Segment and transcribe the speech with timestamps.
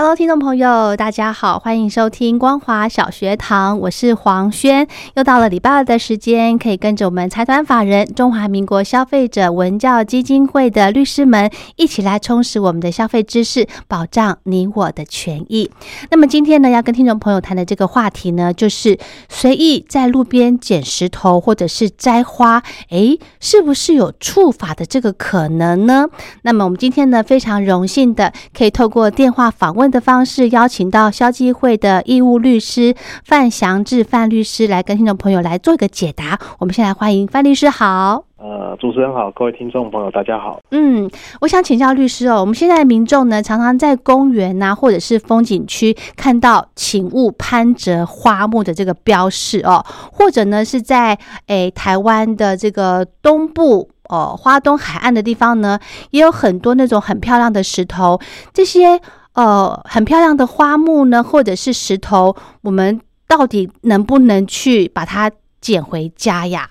[0.00, 4.86] Hello，听众朋友，大家好，欢迎收听光华小学堂，我是黄轩。
[5.16, 15.68] 又到了礼拜二的时间，可以跟着我们财团法人中华民国消费者文教基金会的律师们一起来充实我们的消费知识，保障你我的权益。
[16.12, 18.96] 那么今天呢，要跟听众朋友谈的这个话题呢，就是
[19.28, 26.06] 随意在路边捡石头或者是摘花，诶，是不是有触法的这个可能呢？
[26.42, 29.87] 那么我们今天呢，非常荣幸的可以透过电话访问。
[29.90, 32.94] 的方式邀请到消基会的义务律师
[33.24, 36.38] 范祥志范律师来跟听众朋友来做一个解答。
[36.58, 38.24] 我们先来欢迎范律师，好。
[38.40, 40.60] 呃，主持人好，各位听众朋友，大家好。
[40.70, 58.20] 嗯，我想请教律师哦，我们现在民众呢，常常在公园呐，或者是风景区看到“请勿攀折花木”的这个标示哦，或者呢是在诶台湾的这个东部哦花东海岸的地方呢，也有很多那种很漂亮的石头，
[58.54, 59.00] 这些。
[59.38, 66.68] 呃，很漂亮的花木呢，或者是石头，我们到底能不能去把它捡回家呀？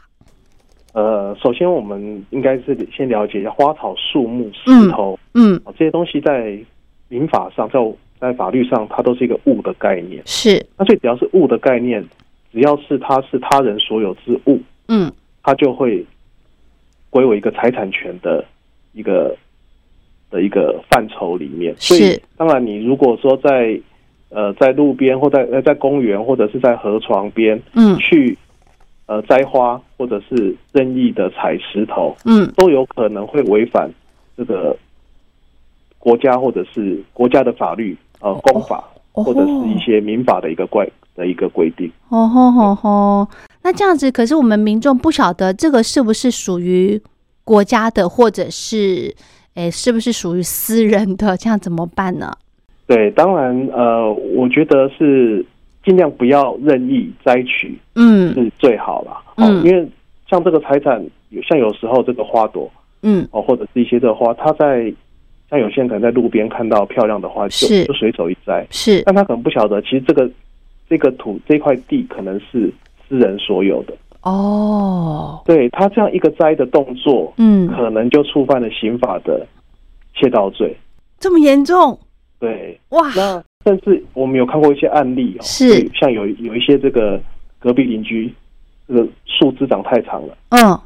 [0.91, 6.59] 呃，首先我们应该是先了解一下花草树木、石头，嗯，这些东西在
[7.07, 7.79] 民法上，在
[8.19, 10.21] 在法律上，它都是一个物的概念。
[10.25, 12.05] 是，那最只要是物的概念，
[12.51, 15.09] 只要是它是他人所有之物，嗯，
[15.41, 16.05] 它就会
[17.09, 18.43] 归为一个财产权的
[18.91, 19.33] 一个。
[20.29, 23.79] 的一个范畴里面，所以当然，你如果说在
[24.29, 28.37] 呃在路边或在呃在公园或者是在河床边，嗯，去
[29.05, 33.89] 呃摘花或者是任意的踩石头，嗯，都有可能会违反
[34.35, 34.75] 这个
[35.97, 38.83] 国家或者是国家的法律，呃，公法
[39.13, 41.89] 或者是一些民法的一个规的一个规定。
[42.09, 43.27] 哦吼吼吼，
[43.63, 47.01] 那这样子，可是我们民众不晓得这个是不是属于
[47.45, 49.15] 国家的，或者是。
[49.57, 51.35] 哎，是不是属于私人的？
[51.35, 52.31] 这样怎么办呢？
[52.85, 55.43] 对，当然，呃，我觉得是
[55.83, 59.17] 尽量不要任意摘取，嗯，是最好了。
[59.37, 59.83] 嗯，因为
[60.29, 61.03] 像这个财产，
[61.49, 64.93] 像有时候这个花朵，嗯，哦，或者是一些这花，它在
[65.49, 70.29] 像有些人可能在路边看到漂亮的花，就就随手一摘，是，但他可能不晓得，其实这个
[70.87, 72.71] 这个土这块地可能是
[73.09, 73.93] 私人所有的。
[74.27, 79.47] 哦，对他这样一个摘的动作，嗯，可能就触犯了刑法的
[80.15, 80.75] 窃盗罪，
[81.17, 81.97] 这么严重？
[82.39, 85.87] 对，哇，那甚至我们有看过一些案例哦，是。
[85.95, 87.19] 像有有一些这个
[87.57, 88.33] 隔壁邻居，
[88.87, 90.77] 这个树枝长太长了，嗯，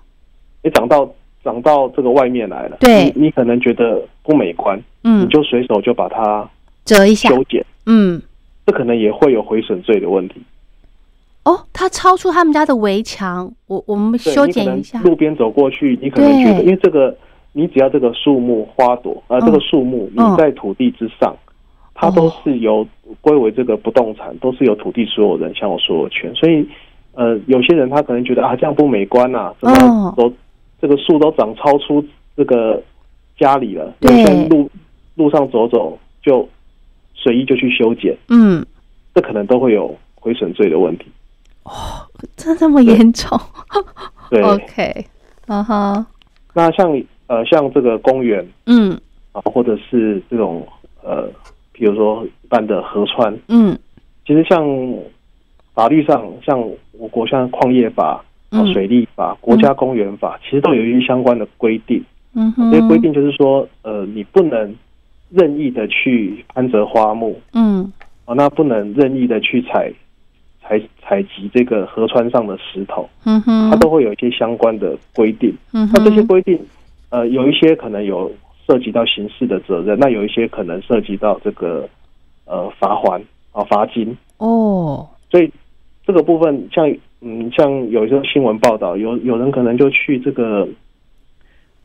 [0.64, 1.12] 你长到
[1.44, 6.48] 长到这个外面来了，对，你可能觉得不美观，嗯，你就随手就把它
[6.86, 7.30] 折一下。
[7.30, 8.22] 修剪，嗯，
[8.66, 10.36] 这可能也会有毁损罪的问题。
[11.44, 15.02] 哦，它超出他们家的围墙，我我们修剪一下。
[15.02, 17.16] 路边走过去，你可能觉得，因为这个，
[17.54, 21.36] 你只要这个树木花朵，呃，这个树木你在土地之上，
[21.96, 22.88] 它都是由
[23.22, 26.32] 归为这个不动产，都是由土地所有人享有所有权。
[26.36, 26.64] 所以，
[27.14, 30.32] 呃，有些人他可能觉得啊，这样不美观呐，怎么都
[30.80, 32.06] 这个树都长超出
[32.38, 32.80] 这个
[33.40, 34.70] 家里了，在路
[35.16, 36.48] 路上走走就
[37.16, 38.64] 随意就去修剪，嗯，
[39.16, 41.06] 这可能都会有毁损罪的问题。
[41.72, 42.04] 哦，
[42.36, 43.40] 真这么严重？
[44.30, 45.06] 对，OK，
[45.48, 46.06] 嗯哼。
[46.54, 46.92] 那像
[47.28, 48.92] 呃，像这个公园，嗯，
[49.32, 50.68] 啊，或者是这种
[51.02, 51.30] 呃，
[51.72, 53.78] 比如说一般的河川，嗯，
[54.28, 54.62] 其实像
[55.74, 56.60] 法律上，像
[56.92, 58.22] 我国像矿业法、
[58.74, 62.04] 水利法、国家公园法，其实都有一些相关的规定。
[62.34, 64.76] 嗯哼，这些规定就是说，呃，你不能
[65.30, 67.90] 任意的去攀折花木，嗯，
[68.26, 69.90] 哦，那不能任意的去采。
[70.72, 75.54] 采采集这个河川上的石头，嗯哼，它都会有一些相关的规定。
[75.74, 76.58] 嗯，那这些规定，
[77.10, 78.32] 呃，有一些可能有
[78.66, 81.90] 涉及到刑事的责任，那有一些可能涉及到这个
[82.46, 83.22] 呃罚款
[83.52, 84.16] 啊罚金。
[84.38, 85.52] 哦，所以
[86.06, 86.90] 这个部分像
[87.20, 90.66] 嗯，像有一些新闻报道，有有人可能就去这个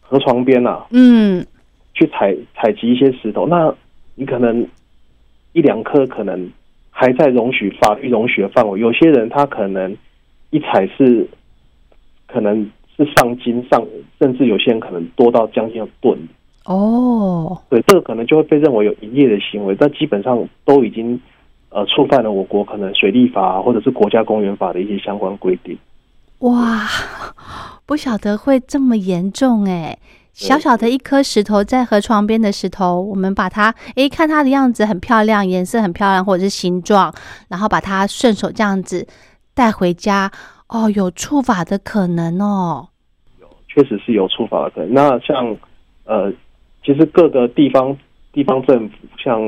[0.00, 1.44] 河床边啊，嗯，
[1.92, 3.74] 去采采集一些石头，那
[4.14, 4.64] 你可能
[5.54, 6.48] 一两颗可能
[6.98, 9.94] 还在容许法律容许的范围，有些人他可能
[10.48, 11.28] 一踩是
[12.26, 13.86] 可能是上斤上，
[14.18, 16.18] 甚至有些人可能多到将近吨。
[16.64, 21.20] 哦，对，这个可能就会被认为有营业的行为，但基本上都已经
[21.68, 25.76] 呃触犯了我国可能水利法或者是国家公园法的一些相关规定。
[26.38, 26.80] 哇，
[27.84, 29.98] 不晓得会这么严重哎！
[30.36, 37.10] 小小的一颗石头在河床边的石头，我们把它诶看它的样子很漂亮，颜色很漂亮，或者是形状，
[37.48, 39.06] 然后把它顺手这样子
[39.54, 40.30] 带回家，
[40.68, 42.86] 哦，有触法的可能哦。
[43.40, 44.92] 有，确实是有触法的可能。
[44.92, 45.56] 那像
[46.04, 46.32] 呃。
[46.84, 47.98] 其实各个地方
[48.32, 49.42] 地方政府，像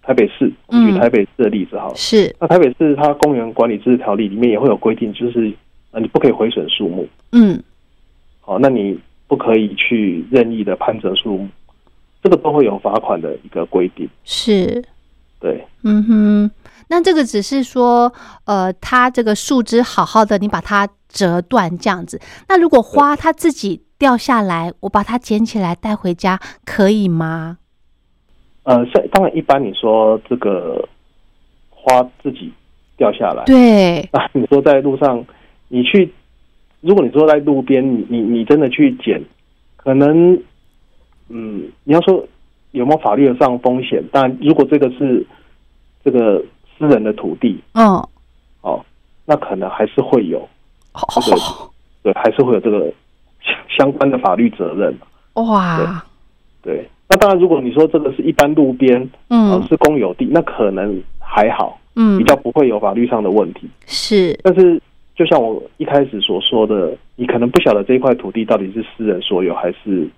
[0.00, 5.52] 台北市，举台北市的例子哈，是那台北市它公园管理自治条例里面也会有规定，就是
[5.90, 7.62] 呃你不可以毁损树木，嗯，
[8.40, 8.98] 好，那你
[9.30, 11.48] 不可以去任意的攀折树木，
[12.20, 14.82] 这个都会有罚款的一个规定，是，
[15.38, 16.50] 对，嗯哼，
[16.88, 18.12] 那这个只是说，
[18.44, 23.84] 呃，它这个树枝好好的，你把它折断这样子，那如果花它自己。
[24.00, 27.58] 掉下来，我把它捡起来带回家，可以吗？
[28.62, 28.82] 呃，
[29.12, 30.88] 当然，一般你说这个
[31.68, 32.50] 花自己
[32.96, 34.00] 掉下来，对。
[34.12, 35.22] 啊，你说在路上，
[35.68, 36.10] 你去，
[36.80, 39.22] 如果你说在路边，你你你真的去捡，
[39.76, 40.34] 可能，
[41.28, 42.24] 嗯，你要说
[42.72, 44.02] 有没有法律上风险？
[44.12, 45.26] 但如果这个是
[46.04, 46.42] 这个
[46.78, 47.86] 私人的土地，嗯，
[48.62, 48.84] 哦，
[49.24, 50.48] 那可能还是会有，
[51.10, 51.36] 这个
[52.02, 52.92] 对，还是会有这个。
[53.78, 54.94] 相关的法律责任。
[55.34, 56.04] 哇，
[56.60, 63.66] 对，那当然，如果你说这个是一般路边，嗯，是公有地，那可能还好，嗯，比较不会有法律上的问题。
[63.86, 64.78] 是，但是
[65.20, 70.08] 就像我一开始所说的，你可能不晓得这一块土地到底是私人所有还是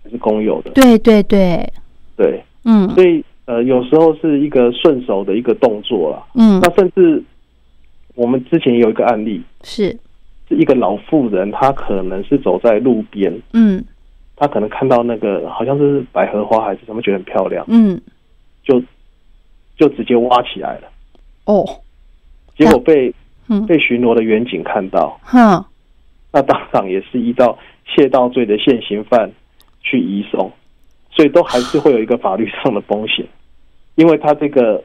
[0.00, 0.70] 还是公有的。
[0.70, 1.68] 对对对。
[2.16, 7.20] 对，嗯，所以呃，有时候是一个顺手的一个动作啦，嗯，那甚至
[8.14, 9.98] 我们之前有一个案例是。
[10.48, 13.84] 是一个老妇人，她可能是走在路边，嗯，
[14.36, 18.00] 她可能看到那个好像是百合花还是什么，觉得很漂亮，嗯，
[18.62, 18.80] 就
[19.76, 20.88] 就直接挖起来了，
[21.44, 21.66] 哦，
[22.56, 23.12] 结果被
[23.66, 25.64] 被巡逻的远警看到，哼，
[26.32, 29.30] 那当场也是依照窃盗罪的现行犯
[29.80, 30.50] 去移送，
[31.10, 33.26] 所以都还是会有一个法律上的风险，
[33.94, 34.82] 因为他这个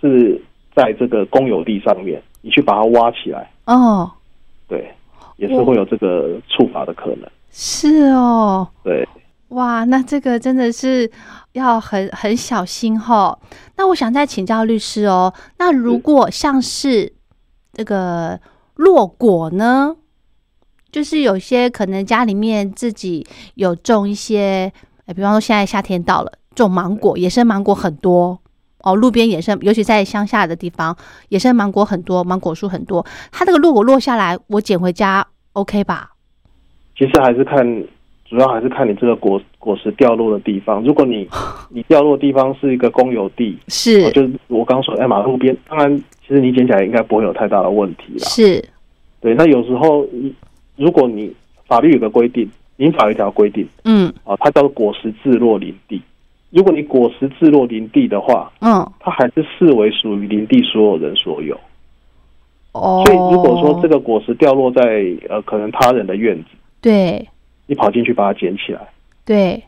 [0.00, 0.40] 是
[0.74, 4.10] 在这个公有地上面，你去把它挖起来，哦。
[4.68, 4.88] 对，
[5.36, 7.28] 也是会有这个处罚的可能。
[7.50, 9.04] 是哦，对，
[9.48, 11.10] 哇，那这个真的是
[11.54, 13.36] 要很很小心哈。
[13.76, 17.12] 那我想再请教律师哦，那如果像是
[17.72, 18.38] 这个
[18.74, 19.96] 落果呢，
[20.90, 24.72] 就是有些可能家里面自己有种一些，
[25.06, 28.40] 哎，比方说现在夏天到了，种芒果，野生芒果很多。
[28.82, 30.96] 哦，路边野生，尤其在乡下的地方，
[31.28, 33.04] 野生芒果很多，芒果树很多。
[33.30, 36.12] 它这个落果落下来，我捡回家，OK 吧？
[36.96, 37.62] 其实还是看，
[38.24, 40.82] 主要还是看你这个果果实掉落的地方。
[40.82, 41.28] 如果你
[41.70, 45.96] 你掉落的地方是一个公有地，是，就是我刚说，哎，马路边，当然，
[46.26, 48.20] 其实你捡起来应该不会有太大的问题了。
[48.20, 48.64] 是，
[49.20, 49.32] 对。
[49.34, 50.04] 那有时候，
[50.76, 51.32] 如果你
[51.68, 56.02] 法律有个规定，民法有一条规定，嗯，啊，它叫做果实自落林地。
[56.50, 61.56] 如果你果实自落林地的话，嗯，它还是视为属于林地所有人所有。
[62.72, 66.48] 哦，所以如果说这个果实掉落在呃可能他人的院子，
[66.80, 67.28] 对，
[67.66, 68.80] 你跑进去把它捡起来，
[69.30, 69.62] 对，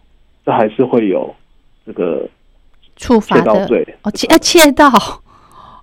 [0.45, 1.33] 这还是会有
[1.87, 2.29] 这个
[2.97, 3.65] 触发的。
[3.67, 3.87] 罪。
[4.03, 4.91] 哦，窃窃盗，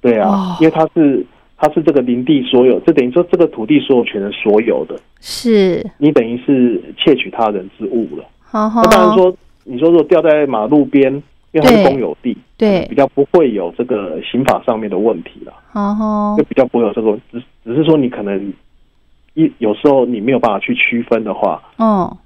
[0.01, 5.89] 对啊，因为它是它是这个林地所有，这等于说这个土地所有权的所有的，是。
[5.98, 8.25] 你等于是窃取他人之物了。
[8.51, 9.33] 那当然说。
[9.65, 11.13] 你说如果掉在马路边，
[11.51, 15.53] 因为它是公有地，对，比较不会有这个刑法上面的问题了。
[15.74, 18.51] 哦，就比较不会有这个，只只是说你可能
[19.36, 22.17] 一有时候你没有办法去区分的话，哦，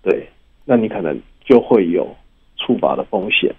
[0.00, 0.26] 对，
[0.66, 2.06] 那你可能就会有
[2.58, 3.54] 处罚的风险。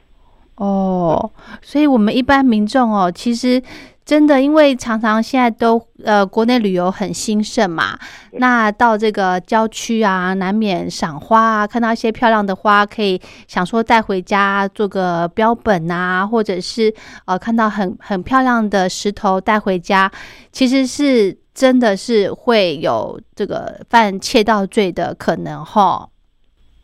[0.58, 1.32] 哦，
[1.64, 3.64] 所以我们一般民众哦，其实。
[4.08, 8.00] 真的，因为常常现在都呃，国内旅游很兴盛嘛，
[8.32, 16.94] 那到这个郊区啊，难免赏花啊，看到一些漂亮的花，可以想说带回家做个标本啊，或者是
[17.26, 20.10] 呃，看到很很漂亮的石头带回家，
[20.54, 26.08] 其实是真的是会有这个犯窃盗罪的可能哈。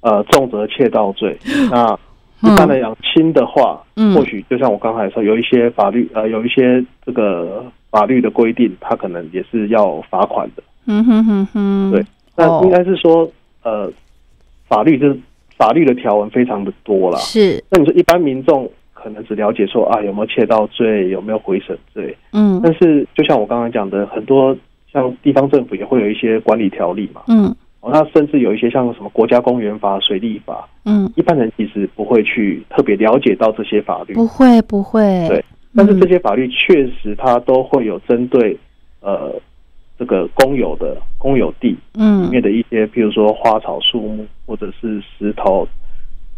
[0.03, 1.35] 呃，重则窃盗罪，
[1.71, 1.97] 那。
[2.45, 3.81] 一般来讲，轻的话，
[4.13, 10.61] 或许就像我刚才说，有一些法律呃，有一些这个法律的规定，他可能也是要罚款的。
[10.85, 12.05] 嗯哼哼哼，对，
[12.35, 13.31] 那应该是说，
[13.63, 13.89] 呃，
[14.67, 15.17] 法律就是
[15.57, 17.17] 法律的条文非常的多了。
[17.19, 22.13] 是，那你说一般民众可能只了解说啊有没有窃盗罪，有没有毁损罪？
[22.33, 24.53] 嗯，但是就像我刚刚讲的，很多
[24.91, 27.21] 像地方政府也会有一些管理条例嘛。
[27.29, 34.13] 嗯，哦，那甚至有一些像什么国家公园法、水利法，嗯，一般人其实不会去特别了解到这些法律。
[34.13, 35.01] 不会，不会。
[35.27, 35.43] 对，
[35.75, 38.57] 但是这些法律确实它都会有针对
[39.01, 39.39] 呃。
[39.95, 45.65] 这个公有的公有地，嗯，里面的一些，譬如说花草树木或者是石头，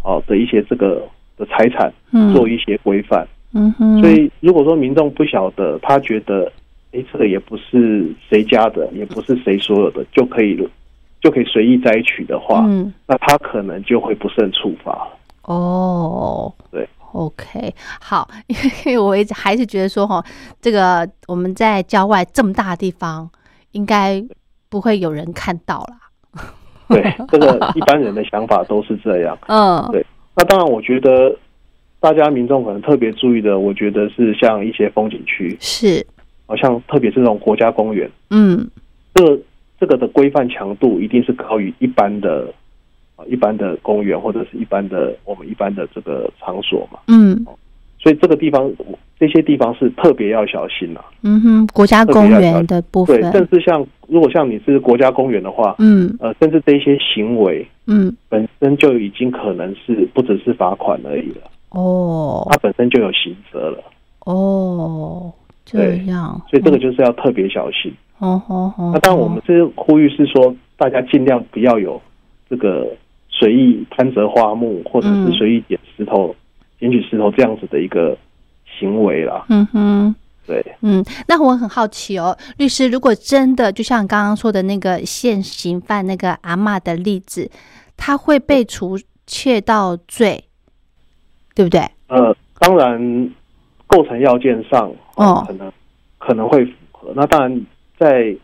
[0.03, 1.01] 好的一些这个
[1.37, 4.01] 的财产，嗯，做一些规范，嗯哼。
[4.01, 6.51] 所以如果说民众不晓得，他觉得，
[6.91, 10.53] 哎，这个也不是谁家的，也不是谁所有的，就可以
[11.21, 15.07] 就可以随意摘取的话，嗯，那他可能就会不慎处罚。
[15.43, 20.23] 哦，对，OK，好，因为我一直还是觉得说，哈，
[20.61, 23.29] 这个我们在郊外这么大的地方。
[23.75, 24.23] 应该
[24.69, 26.43] 不会有人看到啦。
[26.87, 29.37] 对， 这个一般人的想法都是这样。
[29.47, 30.05] 嗯，对。
[30.33, 31.37] 那当然，我觉得
[31.99, 36.07] 大家民众可能特别注意的，我觉得是像一些风景区，是，
[36.45, 38.09] 好像特别是这种国家公园。
[38.29, 38.65] 嗯，
[39.13, 39.37] 这个
[39.85, 42.51] 这个的规范强度一定是高于一般的
[43.15, 46.97] 啊，一般的公园或者是一般的我们一般的这个场所嘛。
[47.07, 47.45] 嗯。
[47.99, 48.71] 所以这个地方，
[49.19, 51.05] 这些地方是特别要小心了。
[51.23, 61.49] 嗯哼，国家公园的部分，对，甚至像如果像你是国家公园的话，嗯，呃，甚至这些行为，嗯，本身就已经可能是不只是罚款而已了。
[61.69, 63.83] 哦，它本身就有刑责了。
[64.25, 65.31] 哦，
[65.63, 67.91] 这样，所以这个就是要特别小心。
[68.19, 68.91] 哦哦哦。
[68.93, 72.01] 那当然，我们这呼吁是说，大家尽量不要有
[72.49, 72.87] 这个
[73.29, 76.35] 随意攀折花木，或者是随意捡石头。
[76.77, 78.15] 捡取石头这样子的一个
[78.77, 80.13] 行为啦，嗯哼，
[80.45, 87.49] 对，嗯，那我很好奇哦，律师，如果真的就像刚刚说的那个现行犯那个阿妈的例子，
[87.95, 90.43] 他会被除窃盗罪，
[91.55, 91.79] 对不对？
[92.07, 93.31] 呃，当然，
[93.87, 95.71] 构成要件上，哦，可能
[96.17, 97.13] 可能会符合。
[97.15, 97.65] 那当然，
[97.97, 98.35] 在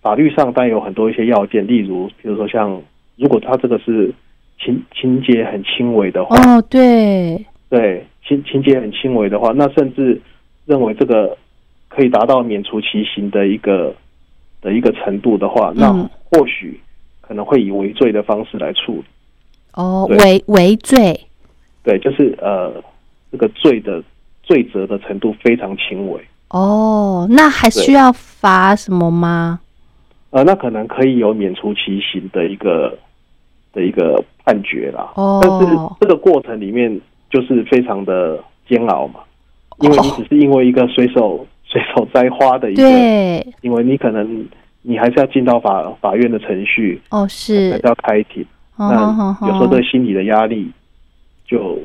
[0.00, 2.82] 法律上，当然有很多一些要件，例如，比如说像，
[3.16, 4.12] 如果他这个是
[4.58, 7.44] 情情节很轻微的话，哦，对。
[7.70, 10.20] 对情情节很轻微的话，那甚至
[10.64, 11.36] 认为这个
[11.88, 13.94] 可以达到免除其刑的一个
[14.60, 15.92] 的一个程度的话，那
[16.30, 16.78] 或许
[17.20, 19.04] 可能会以违罪的方式来处理。
[19.72, 21.18] 哦，违违罪，
[21.82, 22.72] 对，就是呃，
[23.32, 24.02] 这个罪的
[24.44, 26.20] 罪责的程度非常轻微。
[26.58, 29.60] 哦，那还需要罚什么吗？
[30.30, 32.96] 呃，那可能可以有免除其刑的一个
[33.72, 35.12] 的一个判决啦。
[35.16, 37.00] 哦，但是这个过程里面。
[37.30, 39.18] 就是非常的煎熬嘛，
[39.80, 44.46] 因为你只是因为一个随手 随手摘花的一个，对因为你可能
[44.82, 48.46] 你还是要进到法法院的程序哦，是还是要开庭，
[48.76, 50.70] 那有时候对心理的压力
[51.44, 51.76] 就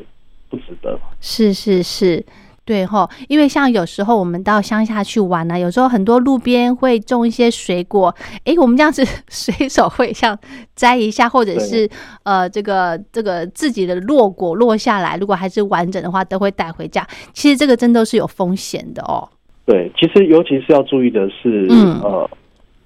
[0.52, 1.00] 不值得。
[1.20, 2.24] 是是是。
[2.70, 8.14] 对哈，因为像有时候我们到乡下去玩呢，有时候很多路边会种一些水果，
[8.46, 10.38] 哎，我们这样子 随手会像
[10.76, 11.90] 摘一下，或者是
[12.22, 17.04] 呃，这个这个自己的落果落下来，如果还是完整的话，都会带回家。
[17.34, 19.28] 其实这个真都是有风险的哦。
[19.66, 21.66] 对，其实尤其是要注意的是，
[22.04, 22.30] 呃，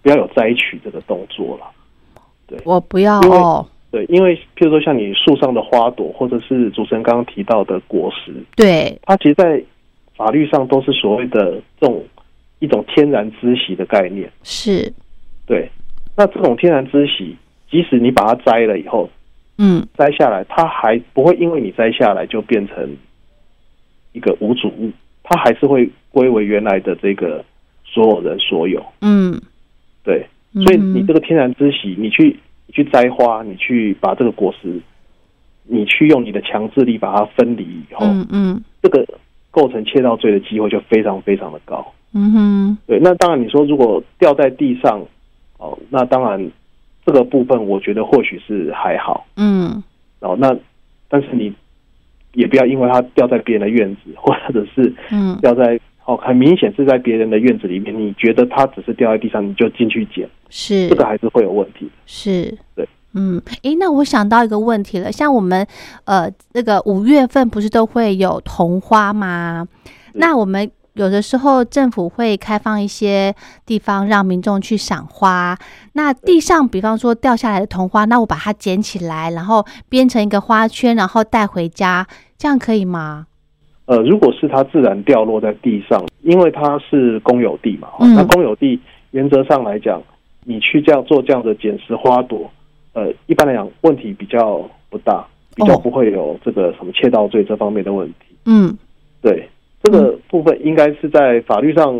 [0.02, 1.66] 不要有摘取这个动作了。
[2.48, 3.68] 对，我不要哦。
[3.92, 9.64] 对，因为譬如说像你树上的花朵，或者是主持人刚刚提到的果实，对，它其实，在
[10.24, 12.02] 法律上都是所谓的这种
[12.60, 14.90] 一种天然知息的概念，是，
[15.46, 15.70] 对。
[16.16, 17.36] 那这种天然知息，
[17.70, 19.10] 即使你把它摘了以后，
[19.58, 22.96] 嗯，摘下来，它还不会因为你摘下来就变成
[24.14, 24.90] 一个无主物，
[25.24, 27.44] 它还是会归为原来的这个
[27.84, 28.82] 所有人所有。
[29.02, 29.38] 嗯，
[30.06, 30.26] 对。
[30.54, 34.80] 所以你这个天然知息，你去你去摘花，你去把这个果实，
[35.66, 39.06] 你去用你的强制力把它分离以后，嗯嗯，这个。
[39.54, 41.86] 构成窃盗罪的机会就非常非常的高。
[42.16, 45.00] 嗯哼，对，那当然你说如果掉在地上，
[45.60, 46.52] 哦，那当然
[47.06, 49.26] 这个部分我觉得或许是还好。
[49.38, 49.84] 嗯，
[50.20, 50.56] 哦，那
[51.08, 51.54] 但是你
[52.34, 61.90] 也不要因为它掉在别人的院子， 或者是嗯掉在哦很明显是在别人的院子里面，你觉得它只是掉在地上，你就进去捡，是这个还是会有问题。
[62.06, 62.88] 是，对。
[63.14, 65.66] 嗯，诶，那我想到一个问题了，像我们
[66.06, 69.68] 呃，那个五月份不是都会有桐花吗？
[70.14, 73.34] 那我们有的时候政府会开放一些
[73.66, 75.58] 地方让民众去赏花。
[75.94, 83.28] 那地上，比方说掉下来的桐花，那我把它捡起来，然后编成一个花圈，然后带回家，这样可以吗？
[83.86, 88.80] 呃，如果是它自然掉落在地上，因为它是公有地嘛，那公有地
[89.12, 90.02] 原则上来讲，
[90.46, 92.50] 你去这样做这样的捡拾花朵，
[92.94, 98.36] 呃，一般来讲问题比较不大，比较不会有这个什么窃盗罪这方面的问题。
[98.46, 98.78] 嗯，
[99.22, 99.50] 对，
[99.82, 102.00] 这个部分应该是在法律上，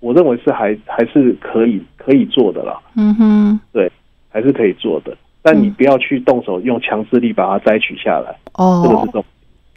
[0.00, 2.80] 我认为是还还是可以可以做的啦。
[2.96, 3.90] 嗯哼，对，
[4.30, 8.34] 还是可以做的，但你不要去动手用强制力把它摘取下来。
[8.54, 9.24] 哦，这个是重。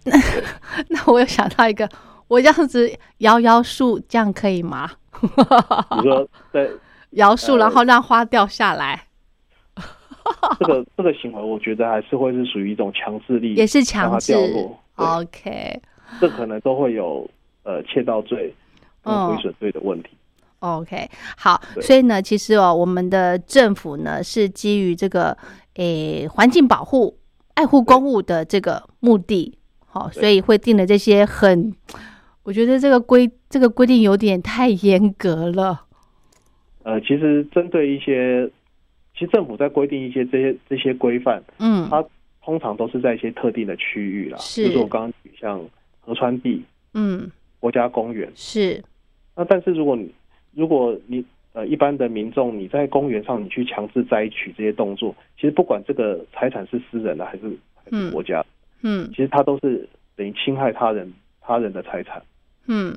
[0.90, 1.90] 那我有想到一个，
[2.28, 4.90] 我这样子摇摇树，这样可以吗？
[5.22, 6.68] 你说在
[7.12, 9.05] 摇树，然后让花掉下来，
[10.60, 14.34] 这个这个行为，我觉得还是会是属于一种强制力，也是强制。
[14.96, 15.80] OK，
[16.20, 17.30] 这可能都会有
[17.64, 18.54] 呃窃盗罪、
[19.04, 20.10] 毁损罪的问题。
[20.60, 25.38] OK，好，所以呢，其实哦，我们的政府呢是基于这个
[25.76, 27.18] 诶环境保护、
[27.54, 29.58] 爱护公物的这个目的。
[29.92, 31.74] 哦，所以会定了这些很，
[32.44, 35.86] 我觉得这个规这个规定有点太严格了。
[36.84, 38.52] 呃，其实针对一些，
[39.18, 42.06] 其实政府在规定一些这些这些规范，嗯，它
[42.44, 45.60] 通常都是在一些特定的区域啦，是，就是我刚刚举像
[46.02, 46.62] 河川地，
[46.94, 48.84] 嗯，国家公园是。
[49.36, 50.14] 那但是如果你
[50.54, 58.46] 如果你呃一般的民众你在公园上你去强制摘取这些动作，其实不管这个财产是私人的还是还是国家。
[58.82, 62.22] 嗯，其实它都是等于侵害他人他人的财产。
[62.68, 62.94] 嗯，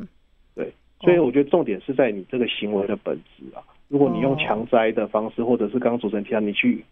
[0.54, 3.62] 对，所以我觉得重点是在你这个行为的本质啊。
[3.88, 6.84] 如果你用强摘的方式，或者是刚刚主持人提到你去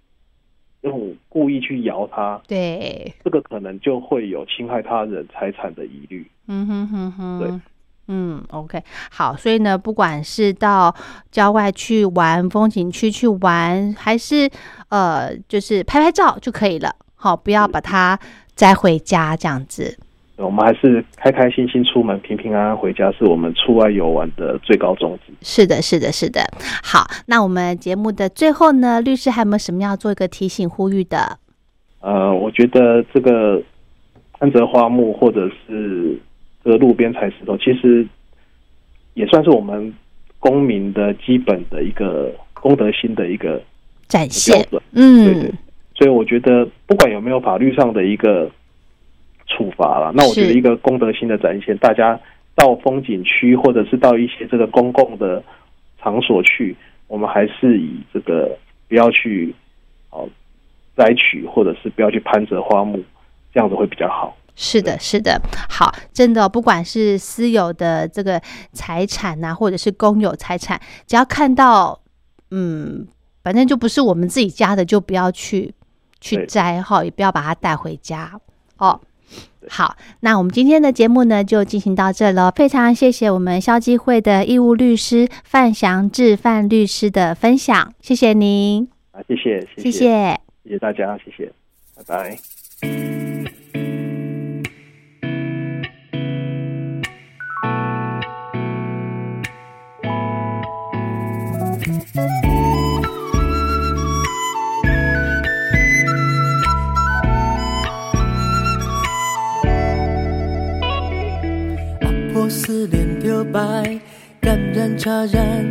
[0.81, 6.27] 用故意去摇它，对，这个可能就会有侵害他人财产的疑虑。
[6.49, 7.61] 嗯哼哼哼，对，
[8.09, 10.95] 嗯，OK，好，所以呢，不管是到
[11.31, 14.51] 郊外去玩风景区去玩，还是
[14.89, 16.95] 呃，就是拍拍照就可以了。
[17.15, 18.19] 好，不要把它。
[18.57, 19.99] 摘回家这样子，
[20.37, 25.33] 我们还是开开心心出门，平平安安回家，是我们出外游玩的最高宗旨。
[25.41, 26.43] 是的，是的，是的。
[26.83, 31.39] 好，那我们节目的最后呢，律师还有没有什么要做一个提醒呼吁的？
[32.01, 33.63] 呃，我觉得这个
[34.39, 36.19] 安泽花木或者是
[36.63, 38.07] 这个路边采石头，其实
[39.15, 39.93] 也算是我们
[40.39, 43.61] 公民的基本的一个公德心的一个
[44.07, 44.67] 展现。
[44.93, 45.51] 嗯，对对。
[45.95, 48.51] 所以我觉得，不管有没有法律上的一个
[49.57, 52.21] 处罚了，那我觉得一个公德心的展现，大家
[52.55, 55.43] 到风景区或者是到一些这个公共的
[55.99, 56.77] 场所去，
[57.09, 58.55] 我们还是以这个
[58.87, 59.55] 不要去
[60.11, 60.29] 哦
[60.95, 63.03] 摘取，或者是不要去攀折花木，
[63.55, 64.37] 这样子会比较好。
[64.55, 65.41] 是的，是的，
[65.71, 68.39] 好，真的，不管是私有的这个
[68.73, 71.99] 财产呐，或者是公有财产，只要看到，
[72.51, 73.07] 嗯，
[73.43, 75.73] 反正就不是我们自己家的，就不要去。
[76.19, 78.33] 去摘哈，也不要把它带回家
[78.79, 78.99] 哦。
[79.69, 82.53] 好，那我们今天的节目呢，就进行到这了。
[82.53, 91.53] 非常谢谢我们消基会的义务律师范祥志范律师的分享，谢谢您啊，谢谢，谢谢，谢谢大家，谢谢，
[91.97, 92.39] 拜拜。
[112.67, 113.61] 思念着白，
[114.41, 115.65] 感染茶染，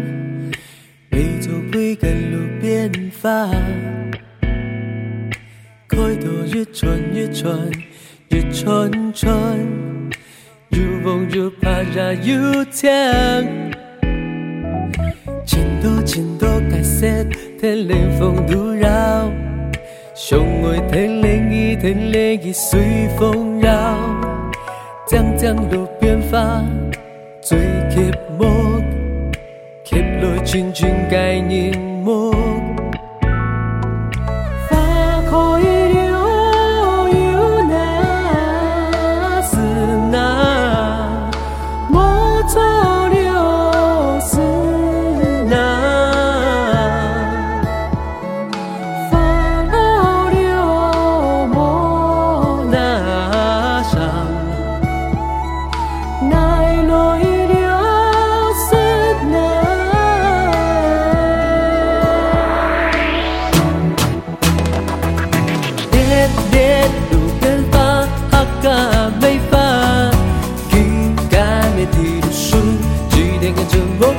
[1.10, 3.50] 杯酒杯跟路边发。
[5.90, 7.54] 开头越穿越穿
[8.30, 9.30] 越穿穿，
[10.70, 12.90] 又梦又怕热又呛。
[15.46, 17.06] 千多千多改色，
[17.60, 19.30] 天冷风都绕，
[20.16, 24.00] 相爱天冷意天冷意随风绕，
[25.08, 26.64] 将将路边发。
[27.42, 28.84] 最寂寞，
[29.84, 31.95] 吸落清清概念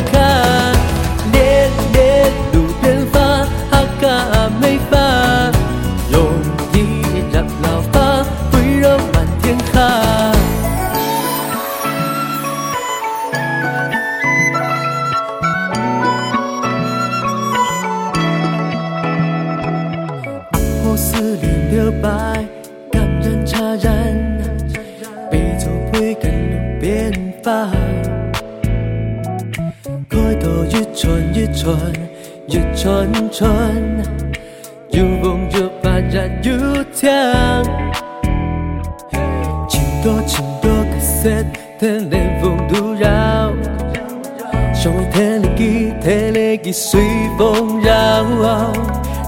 [0.06, 0.72] 看
[32.86, 33.50] 一串串，
[34.90, 37.64] 又梦又怕然又甜。
[39.68, 41.28] 情多情多个色，
[41.80, 43.52] 天连风都绕，
[44.72, 47.00] 想为天里记天里记随
[47.36, 48.24] 风绕，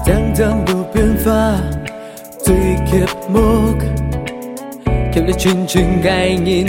[0.05, 1.59] 江江路边花，
[2.41, 2.55] 最
[2.89, 3.75] 刻木，
[5.13, 6.65] 刻了群群概念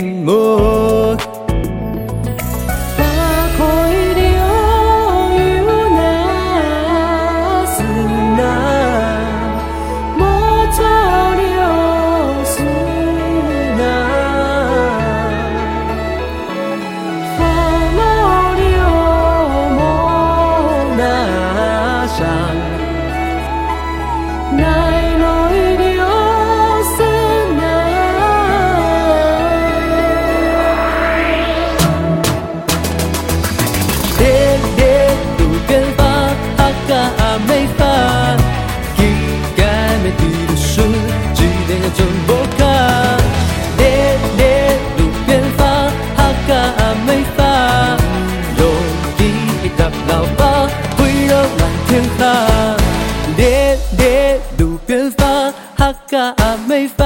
[56.97, 57.01] 木。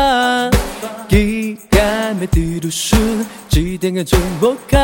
[4.06, 4.78] 中摩卡，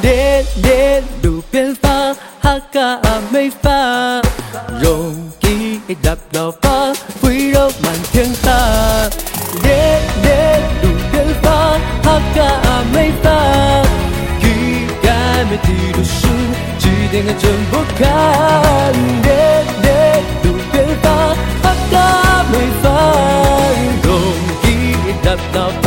[0.00, 2.98] 烈烈路边花，哈嘎
[3.30, 3.70] 美发，
[4.80, 8.50] 容易打到发，飞绕满天下。
[9.62, 13.30] 烈烈路边花，哈嘎美发，
[14.40, 16.26] 一干没地路数，
[16.78, 18.04] 几点个中摩卡，
[19.22, 19.28] 烈
[19.82, 21.06] 烈路边花，
[21.62, 21.94] 哈嘎
[22.50, 22.84] 美发，
[25.56, 25.85] 容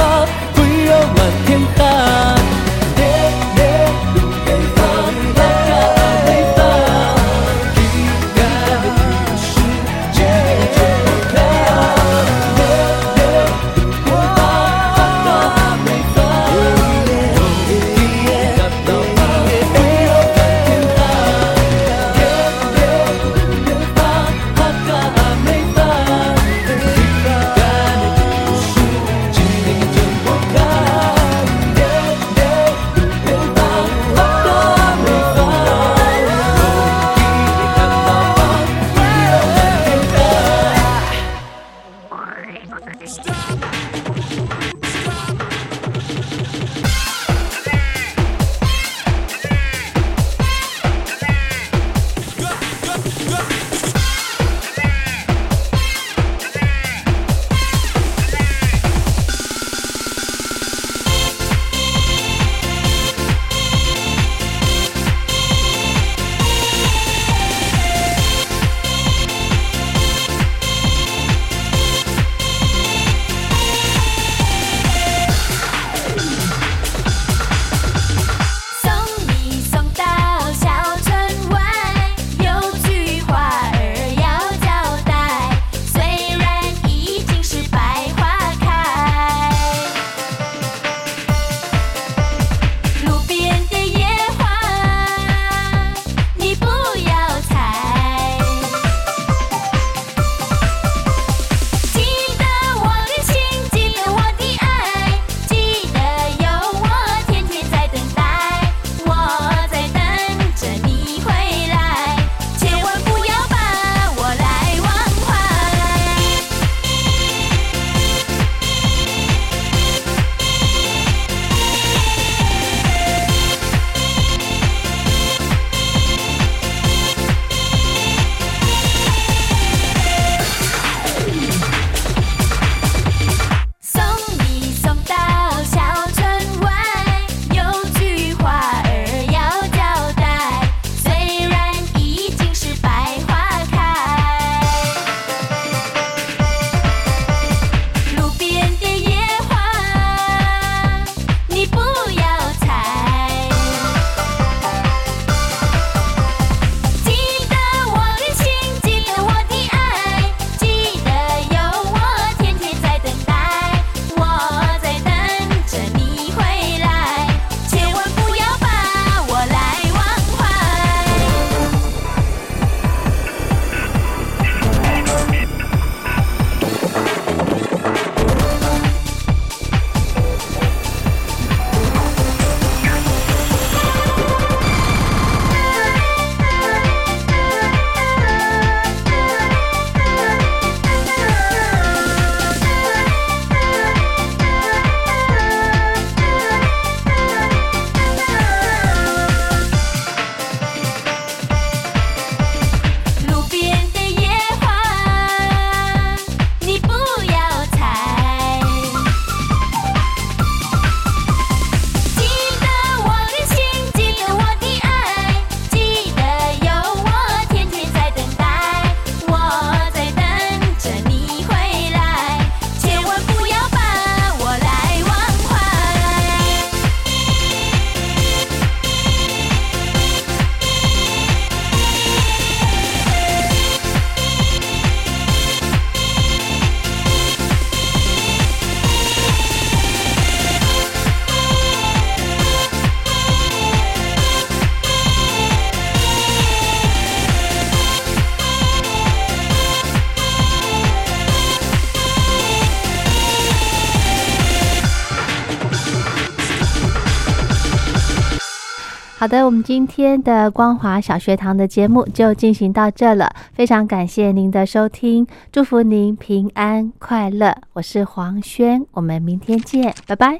[259.19, 267.53] 好的，我们今天的光华小学堂的节目就进行到这了，非常感谢您的收听，祝福您平安快乐。
[267.73, 270.39] 我是黄轩，我们明天见，拜拜。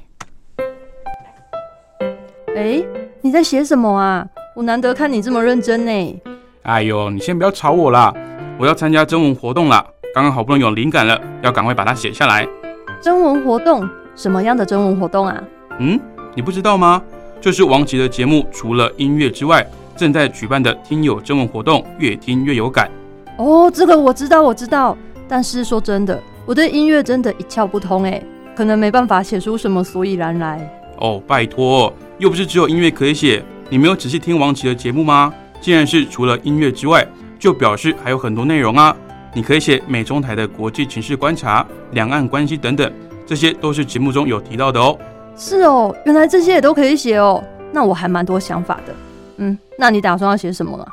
[2.55, 2.81] 哎，
[3.19, 4.25] 你在写什么啊？
[4.55, 6.21] 我难得看你这么认真呢。
[6.61, 8.13] 哎呦，你先不要吵我啦，
[8.57, 12.47] 我要参加征文活动了，刚刚好不容易有灵感了，要赶快把它写下来。
[13.01, 13.85] 征文活动？
[14.15, 15.43] 什么样的征文活动啊？
[15.79, 15.99] 嗯，
[16.33, 17.03] 你不知道吗？
[17.41, 22.89] 就是王琦的节目，除了音乐之外，正在举办的听友征文活动，越听越有感。
[23.37, 24.97] 哦，这个我知道，我知道。
[25.27, 28.21] 但是说真的，我对音乐真的一窍不通哎，
[28.55, 30.69] 可能没办法写出什么所以然来。
[30.97, 33.43] 哦，拜托，又不是只有音乐可以写。
[33.69, 35.33] 你没有仔细听王琦的节目吗？
[35.61, 38.95] 既然是除了音乐之外，就表示还有很多内容啊。
[39.33, 42.91] 你可以写美中台的国际情势观察、两岸关系等等，
[43.27, 44.97] 这些都是节目中有提到的哦。
[45.39, 47.41] 是哦，原来这些也都可以写哦。
[47.71, 48.93] 那我还蛮多想法的。
[49.37, 50.85] 嗯，那你打算要写什么呢？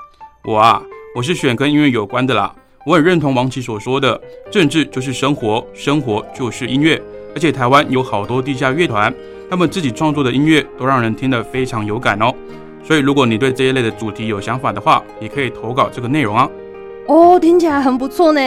[0.44, 0.80] 我啊，
[1.16, 2.54] 我是选跟音乐有关的啦。
[2.87, 7.02] 我很认同王琦所说的，政治就是生活，生活就是音乐。
[7.35, 9.12] 而且台湾有好多地下乐团，
[9.50, 12.32] 他们自己创作的音乐都让人听得非常有感哦。
[12.85, 16.48] 所以如果你对这一类的主题有想法的话，也可以投稿这个内容啊。
[17.09, 18.40] 哦，听起来很不错呢。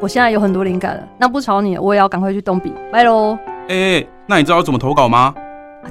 [0.00, 1.06] 我现在有很多灵感了。
[1.18, 2.72] 那不吵你，我也要赶快去动笔。
[2.90, 3.38] 拜喽。
[3.68, 5.34] 哎，那你知道怎么投稿吗？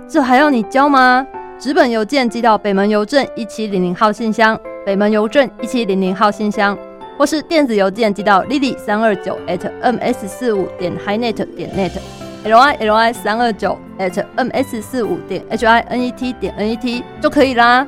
[0.07, 1.25] 这还要你教吗？
[1.59, 6.75] 纸本邮件寄到北门邮政一七零零号信箱，北门邮政一七零零号信箱，
[7.17, 15.43] 或是电子邮件寄到 lily 三二九 at ms 四五点 hinet 点 net，l i l i 三二九 at ms 四五点
[15.49, 17.85] h i n e t 点 n e t 就可以啦。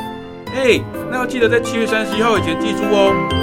[0.53, 0.79] 哎，
[1.09, 3.42] 那要记得在七月三十一号以前寄出哦。